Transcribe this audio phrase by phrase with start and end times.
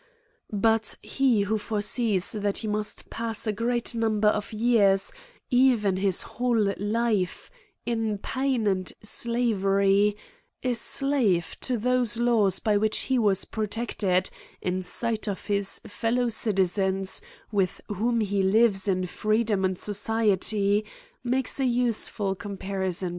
[0.51, 5.11] But he who foresees that he must pass a great number of years,
[5.51, 7.51] even his whole life,
[7.85, 10.17] in pain and slavery,
[10.63, 16.29] a slave to those laws by which he was protected, in sight of his fellow
[16.29, 17.21] citizens,
[17.51, 20.83] with whom he lives in freedom and society,
[21.23, 23.09] makes an useful comparison